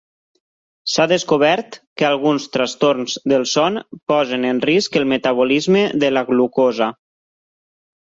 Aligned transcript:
S'ha 0.93 1.03
descobert 1.11 1.77
que 2.01 2.07
alguns 2.07 2.47
trastorns 2.57 3.19
del 3.35 3.47
son 3.53 3.79
posen 4.15 4.51
en 4.55 4.65
risc 4.73 5.01
el 5.03 5.09
metabolisme 5.15 5.87
de 6.07 6.15
la 6.19 6.29
glucosa. 6.35 6.93